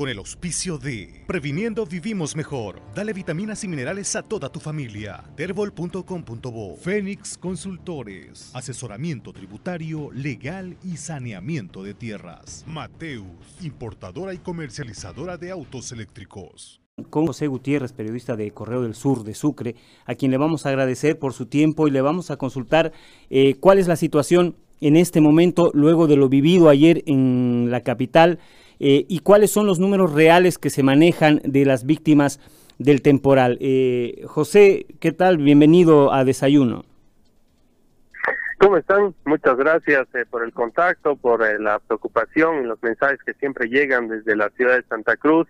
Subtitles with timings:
[0.00, 2.80] con el auspicio de Previniendo Vivimos Mejor.
[2.94, 5.22] Dale vitaminas y minerales a toda tu familia.
[5.36, 8.50] Terbol.com.bo Fénix Consultores.
[8.54, 12.64] Asesoramiento tributario, legal y saneamiento de tierras.
[12.66, 13.26] Mateus,
[13.60, 16.80] importadora y comercializadora de autos eléctricos
[17.10, 19.74] con José Gutiérrez, periodista de Correo del Sur de Sucre,
[20.04, 22.92] a quien le vamos a agradecer por su tiempo y le vamos a consultar
[23.30, 27.82] eh, cuál es la situación en este momento luego de lo vivido ayer en la
[27.82, 28.38] capital
[28.82, 32.40] eh, y cuáles son los números reales que se manejan de las víctimas
[32.78, 33.58] del temporal.
[33.60, 35.36] Eh, José, ¿qué tal?
[35.36, 36.86] Bienvenido a Desayuno.
[38.58, 39.14] ¿Cómo están?
[39.26, 44.08] Muchas gracias eh, por el contacto, por la preocupación y los mensajes que siempre llegan
[44.08, 45.46] desde la ciudad de Santa Cruz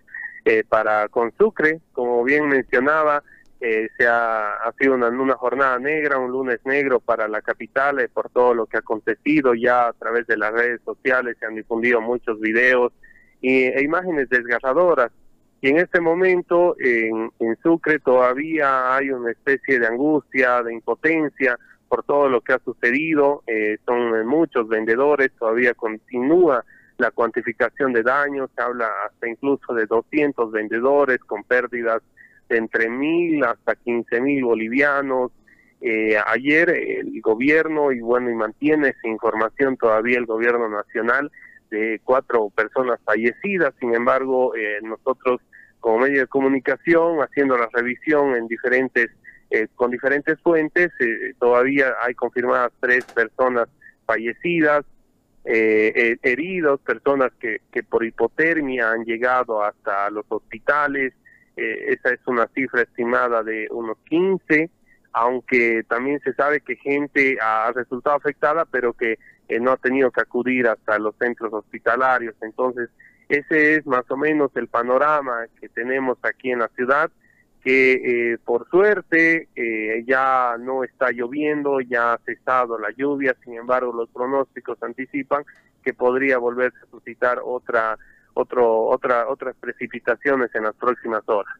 [0.67, 1.79] para con Sucre.
[1.93, 3.23] Como bien mencionaba,
[3.59, 8.29] se ha, ha, sido una, una, jornada negra, un lunes negro para la capital por
[8.29, 9.53] todo lo que ha acontecido.
[9.53, 12.91] Ya a través de las redes sociales se han difundido muchos videos
[13.41, 15.11] e imágenes desgarradoras.
[15.61, 17.31] Y en este momento en,
[17.61, 23.43] Sucre todavía hay una especie de angustia, de impotencia por todo lo que ha sucedido.
[23.45, 26.65] Eh, son muchos vendedores, todavía continúa
[26.97, 32.01] la cuantificación de daños, se habla hasta incluso de 200 vendedores con pérdidas
[32.49, 35.31] de entre mil hasta quince mil bolivianos.
[35.81, 41.31] Eh, ayer el gobierno, y bueno, y mantiene esa información todavía el gobierno nacional,
[41.71, 43.73] de cuatro personas fallecidas.
[43.79, 45.41] Sin embargo, eh, nosotros
[45.79, 49.09] como medio de comunicación, haciendo la revisión en diferentes
[49.49, 53.67] eh, con diferentes fuentes, eh, todavía hay confirmadas tres personas
[54.05, 54.85] fallecidas,
[55.43, 61.13] heridos, personas que, que por hipotermia han llegado hasta los hospitales.
[61.55, 64.69] esa es una cifra estimada de unos 15
[65.13, 69.17] aunque también se sabe que gente ha resultado afectada, pero que
[69.51, 72.35] eh, no ha tenido que acudir hasta los centros hospitalarios.
[72.41, 72.89] Entonces,
[73.27, 77.11] ese es más o menos el panorama que tenemos aquí en la ciudad,
[77.61, 77.93] que
[78.33, 83.91] eh, por suerte eh, ya no está lloviendo, ya ha cesado la lluvia, sin embargo
[83.91, 85.43] los pronósticos anticipan
[85.83, 87.97] que podría volverse a suscitar otra,
[88.33, 91.53] otro, otra, otras precipitaciones en las próximas horas.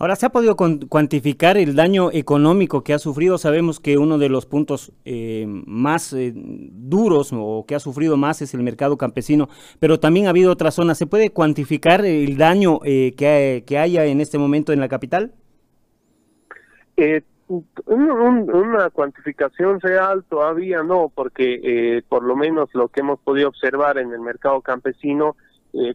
[0.00, 3.36] Ahora, ¿se ha podido cuantificar el daño económico que ha sufrido?
[3.36, 8.40] Sabemos que uno de los puntos eh, más eh, duros o que ha sufrido más
[8.40, 10.96] es el mercado campesino, pero también ha habido otras zonas.
[10.96, 15.34] ¿Se puede cuantificar el daño eh, que, que, haya en este momento en la capital?
[17.84, 24.12] una cuantificación real todavía no, porque por lo menos lo que hemos podido observar en
[24.12, 25.36] el mercado campesino,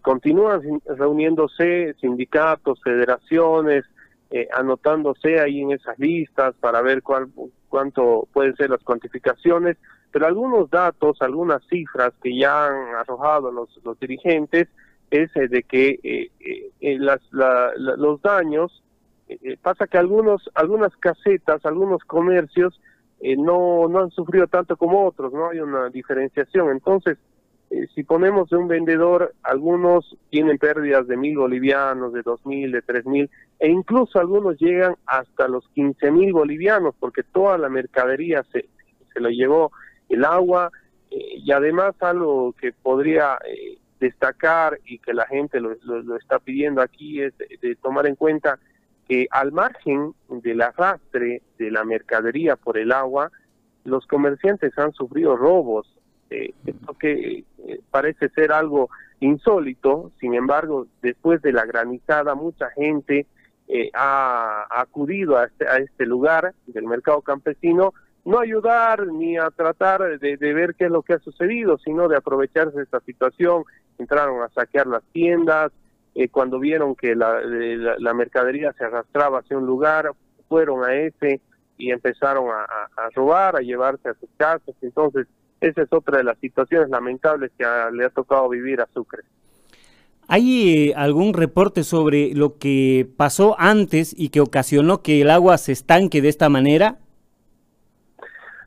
[0.01, 3.85] continúan reuniéndose sindicatos, federaciones,
[4.31, 7.27] eh, anotándose ahí en esas listas para ver cuál,
[7.69, 9.77] cuánto pueden ser las cuantificaciones,
[10.11, 14.67] pero algunos datos, algunas cifras que ya han arrojado los, los dirigentes
[15.11, 16.29] es eh, de que
[16.79, 18.81] eh, las, los daños,
[19.61, 22.79] pasa que algunos, algunas casetas, algunos comercios
[23.37, 27.17] no, no han sufrido tanto como otros, no hay una diferenciación, entonces
[27.71, 32.71] eh, si ponemos de un vendedor, algunos tienen pérdidas de mil bolivianos, de dos mil,
[32.71, 37.69] de tres mil, e incluso algunos llegan hasta los quince mil bolivianos, porque toda la
[37.69, 38.67] mercadería se,
[39.13, 39.71] se lo llevó
[40.09, 40.71] el agua,
[41.11, 46.39] eh, y además algo que podría eh, destacar y que la gente lo, lo, está
[46.39, 48.59] pidiendo aquí es de, tomar en cuenta
[49.07, 53.31] que al margen del arrastre de la mercadería por el agua,
[53.83, 55.87] los comerciantes han sufrido robos,
[56.29, 58.89] eh, esto que eh, parece ser algo
[59.19, 63.27] insólito, sin embargo, después de la granizada, mucha gente
[63.67, 67.93] eh, ha, acudido a este, a este lugar del mercado campesino,
[68.23, 72.17] no ayudar ni a tratar de, ver qué es lo que ha sucedido, sino de
[72.17, 73.63] aprovecharse de esta situación,
[73.99, 75.71] entraron a saquear las tiendas,
[76.31, 80.11] cuando vieron que la, la, mercadería se arrastraba hacia un lugar,
[80.47, 81.41] fueron a ese
[81.77, 85.27] y empezaron a robar, a llevarse a sus casas, entonces
[85.61, 89.23] esa es otra de las situaciones lamentables que le ha tocado vivir a Sucre.
[90.27, 95.57] ¿Hay eh, algún reporte sobre lo que pasó antes y que ocasionó que el agua
[95.57, 96.97] se estanque de esta manera?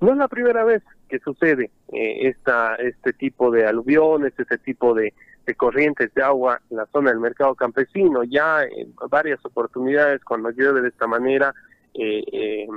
[0.01, 4.95] No es la primera vez que sucede eh, esta, este tipo de aluviones, este tipo
[4.95, 5.13] de,
[5.57, 8.23] corrientes de agua en la zona del mercado campesino.
[8.23, 11.55] Ya en varias oportunidades, cuando llueve de esta manera,
[11.95, 12.69] eh,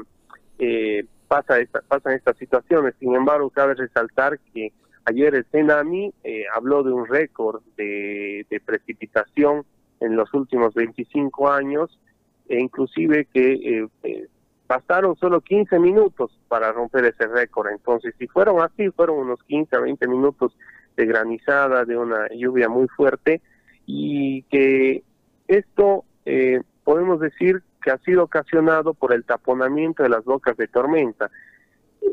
[0.58, 2.94] eh pasa esta, pasan estas situaciones.
[3.00, 4.74] Sin embargo, cabe resaltar que
[5.06, 8.41] ayer el CENAMI eh, habló de un récord de,
[8.72, 9.66] precipitación
[10.00, 12.00] en los últimos 25 años
[12.48, 14.28] e inclusive que eh, eh,
[14.68, 17.70] bastaron solo 15 minutos para romper ese récord.
[17.72, 20.54] Entonces, si fueron así, fueron unos 15 a 20 minutos
[20.96, 23.42] de granizada, de una lluvia muy fuerte,
[23.86, 25.04] y que
[25.48, 30.68] esto eh, podemos decir que ha sido ocasionado por el taponamiento de las bocas de
[30.68, 31.30] tormenta.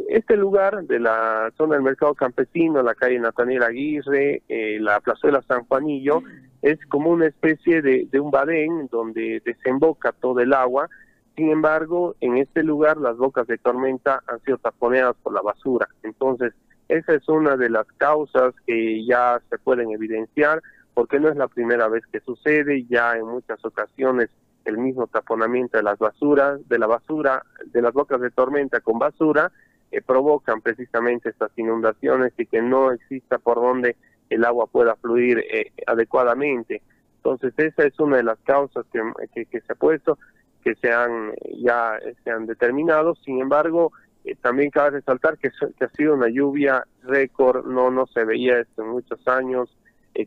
[0.08, 5.42] Este lugar de la zona del mercado campesino, la calle Nataniel Aguirre, eh, la plazuela
[5.42, 6.22] San Juanillo,
[6.62, 10.88] es como una especie de, de un badén donde desemboca todo el agua.
[11.36, 15.88] Sin embargo, en este lugar las bocas de tormenta han sido taponeadas por la basura.
[16.02, 16.52] Entonces,
[16.88, 20.62] esa es una de las causas que ya se pueden evidenciar,
[20.94, 24.30] porque no es la primera vez que sucede, ya en muchas ocasiones
[24.64, 28.98] el mismo taponamiento de las basuras, de la basura, de las bocas de tormenta con
[28.98, 29.52] basura,
[29.90, 33.96] eh, provocan precisamente estas inundaciones y que no exista por donde
[34.30, 36.82] el agua pueda fluir eh, adecuadamente.
[37.16, 40.18] Entonces esa es una de las causas que, que, se ha puesto,
[40.62, 41.32] que se han
[41.62, 43.14] ya se han determinado.
[43.16, 43.92] Sin embargo,
[44.24, 48.60] eh, también cabe resaltar que, que, ha sido una lluvia récord, no no se veía
[48.60, 49.68] esto en muchos años.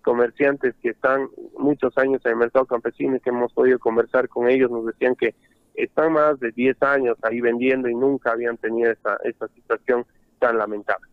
[0.03, 1.27] comerciantes que están
[1.57, 5.15] muchos años en el mercado campesino y que hemos podido conversar con ellos nos decían
[5.15, 5.35] que
[5.73, 10.05] están más de 10 años ahí vendiendo y nunca habían tenido esta, esta situación
[10.39, 11.10] tan lamentable.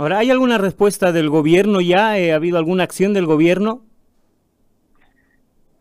[0.00, 2.12] Ahora, ¿hay alguna respuesta del gobierno ya?
[2.12, 3.82] ¿Ha habido alguna acción del gobierno?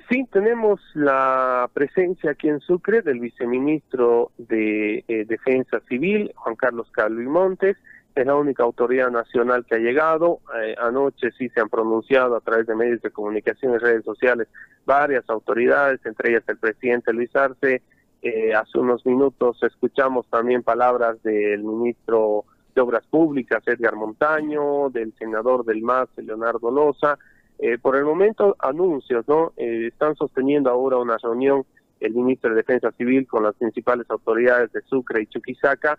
[0.10, 6.92] Sí, tenemos la presencia aquí en Sucre del viceministro de eh, Defensa Civil, Juan Carlos
[6.92, 7.78] Calvi Montes,
[8.14, 10.42] es la única autoridad nacional que ha llegado.
[10.62, 14.50] Eh, anoche sí se han pronunciado a través de medios de comunicación y redes sociales
[14.84, 17.82] varias autoridades, entre ellas el presidente Luis Arce,
[18.22, 22.44] eh, hace unos minutos escuchamos también palabras del ministro
[22.74, 27.18] de Obras Públicas, Edgar Montaño, del senador del MAS, Leonardo Loza.
[27.58, 29.54] Eh, por el momento, anuncios, ¿no?
[29.58, 31.66] Eh, están sosteniendo ahora una reunión
[32.00, 35.98] el ministro de Defensa Civil con las principales autoridades de Sucre y Chuquisaca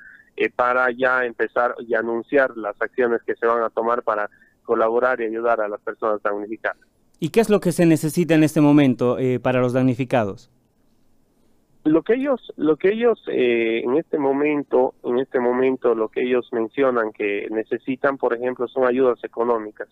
[0.57, 4.31] para ya empezar y anunciar las acciones que se van a tomar para
[4.65, 6.81] colaborar y ayudar a las personas damnificadas.
[7.19, 10.51] ¿Y qué es lo que se necesita en este momento para los damnificados?
[11.85, 16.23] Lo que ellos lo que ellos eh, en este momento en este momento lo que
[16.23, 19.89] ellos mencionan que necesitan por ejemplo son ayudas económicas.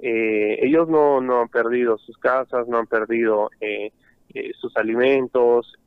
[0.00, 3.92] Eh, ellos no no han perdido sus casas no han perdido eh,
[4.60, 5.78] sus alimentos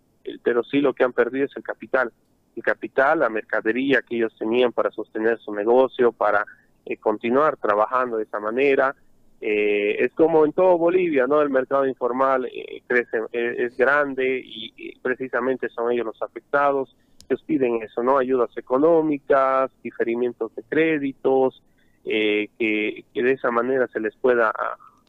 [0.44, 2.12] pero sí lo que han perdido es el capital.
[2.56, 6.46] El capital la mercadería que ellos tenían para sostener su negocio para
[7.02, 8.96] continuar trabajando de esa manera
[9.48, 11.40] eh, es como en todo Bolivia, ¿no?
[11.40, 16.98] El mercado informal eh, crece, eh, es grande y, precisamente son ellos los afectados.
[17.30, 18.18] Ellos piden eso, ¿no?
[18.18, 21.62] Ayudas económicas, diferimientos de créditos,
[22.04, 24.52] que, que, de esa manera se les pueda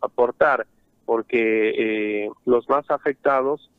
[0.03, 0.67] aportar,
[1.07, 3.71] porque los más afectados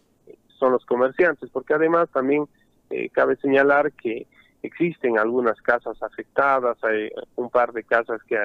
[0.58, 2.46] son los comerciantes, porque además también
[3.12, 4.26] cabe señalar que
[4.64, 8.38] existen algunas casas afectadas, hay un par de casas que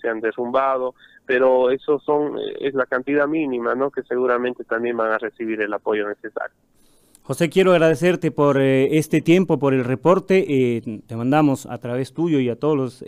[0.00, 0.94] se han derrumbado,
[1.28, 3.90] pero eso son eh, es la cantidad mínima, ¿no?
[3.90, 6.56] Que seguramente también van a recibir el apoyo necesario.
[7.22, 10.46] José, quiero agradecerte por eh, este tiempo, por el reporte.
[10.48, 13.04] Eh, te mandamos a través tuyo y a todos los,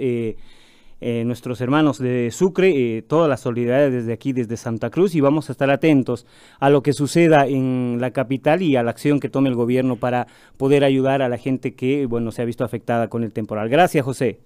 [1.01, 5.53] nuestros hermanos de Sucre toda la solidaridad desde aquí, desde Santa Cruz, y vamos a
[5.53, 6.27] estar atentos
[6.59, 9.97] a lo que suceda en la capital y a la acción que tome el gobierno
[9.97, 10.27] para
[10.59, 13.71] poder ayudar a la gente que, bueno, se ha visto afectada con el temporal.
[13.71, 14.41] Gracias, José.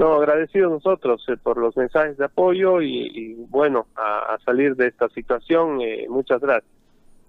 [0.00, 5.10] No, agradecidos nosotros eh, por los mensajes de apoyo y, bueno, a, salir de esta
[5.10, 5.82] situación.
[5.82, 6.72] Eh, muchas gracias.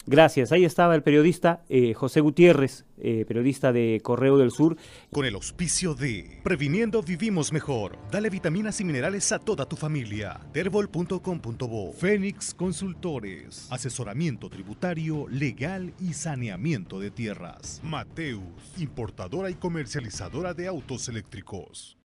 [0.05, 0.53] Gracias.
[0.53, 2.85] Ahí estaba el periodista eh, José Gutiérrez,
[3.27, 4.77] periodista de Correo del Sur.
[5.11, 7.97] Con el auspicio de Previniendo Vivimos Mejor.
[8.09, 10.39] Dale vitaminas y minerales a toda tu familia.
[10.53, 11.91] Terbol.com.bo.
[11.91, 13.67] Fénix Consultores.
[13.69, 17.81] Asesoramiento tributario, legal y saneamiento de tierras.
[17.83, 18.41] Mateus,
[18.77, 22.00] importadora y comercializadora de autos eléctricos.